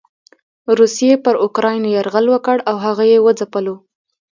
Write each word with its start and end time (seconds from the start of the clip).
روسيې 0.79 1.13
پر 1.23 1.35
اوکراين 1.43 1.83
يرغل 1.95 2.25
وکړ 2.29 2.57
او 2.69 2.75
هغه 2.85 3.03
یې 3.11 3.17
وځپلو. 3.25 3.75